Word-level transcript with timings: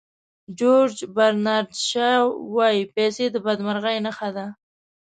جیورج 0.57 0.97
برنارد 1.15 1.71
شاو 1.87 2.25
وایي 2.55 2.83
پیسې 2.95 3.25
د 3.31 3.35
بدمرغۍ 3.45 3.97
ریښه 4.05 4.29
ده. 4.35 4.45